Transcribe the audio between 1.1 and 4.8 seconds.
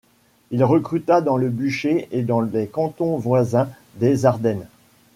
dans le duché et dans les cantons voisins des Ardennes.